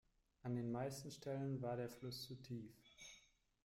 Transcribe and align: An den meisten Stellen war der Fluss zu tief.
An 0.41 0.55
den 0.55 0.71
meisten 0.71 1.11
Stellen 1.11 1.61
war 1.61 1.77
der 1.77 1.87
Fluss 1.87 2.23
zu 2.23 2.33
tief. 2.33 2.73